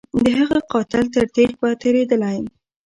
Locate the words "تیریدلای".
1.81-2.39